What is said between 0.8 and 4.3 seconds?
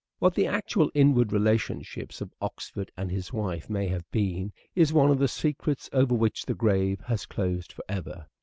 inward relationships of Oxford and his wife may have